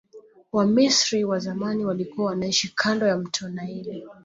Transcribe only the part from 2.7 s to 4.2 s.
kando ya mto naili